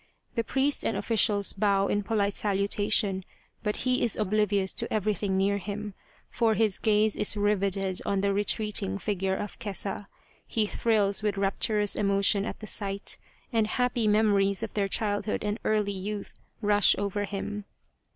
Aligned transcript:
The 0.33 0.43
priest 0.43 0.83
and 0.83 0.97
officials 0.97 1.53
bow 1.53 1.85
in 1.85 2.01
polite 2.01 2.33
salutation, 2.33 3.23
but 3.61 3.77
he 3.85 4.03
is 4.03 4.15
oblivious 4.15 4.73
to 4.73 4.91
everything 4.91 5.37
near 5.37 5.59
him, 5.59 5.93
for 6.31 6.55
his 6.55 6.79
gaze 6.79 7.15
is 7.15 7.37
riveted 7.37 8.01
on 8.03 8.21
the 8.21 8.33
retreating 8.33 8.97
figure 8.97 9.35
of 9.35 9.59
Kesa. 9.59 10.07
He 10.47 10.65
thrills 10.65 11.21
with 11.21 11.37
rapturous 11.37 11.95
emotion 11.95 12.45
at 12.45 12.61
the 12.61 12.65
sight, 12.65 13.19
and 13.53 13.67
happy 13.67 14.07
memories 14.07 14.63
of 14.63 14.73
their 14.73 14.87
childhood 14.87 15.43
and 15.43 15.59
early 15.63 15.91
youth 15.93 16.33
rush 16.63 16.95
over 16.97 17.25
him. 17.25 17.65